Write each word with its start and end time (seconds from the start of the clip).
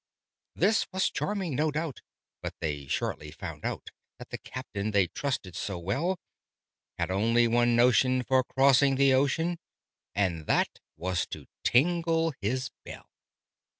This 0.55 0.87
was 0.91 1.11
charming, 1.11 1.53
no 1.55 1.69
doubt; 1.69 2.01
but 2.41 2.55
they 2.59 2.87
shortly 2.87 3.29
found 3.29 3.63
out 3.63 3.91
That 4.17 4.31
the 4.31 4.39
Captain 4.39 4.89
they 4.89 5.05
trusted 5.05 5.55
so 5.55 5.77
well 5.77 6.19
Had 6.97 7.11
only 7.11 7.47
one 7.47 7.75
notion 7.75 8.23
for 8.23 8.43
crossing 8.43 8.95
the 8.95 9.13
ocean, 9.13 9.59
And 10.15 10.47
that 10.47 10.79
was 10.97 11.27
to 11.27 11.45
tingle 11.63 12.33
his 12.41 12.71
bell. 12.83 13.11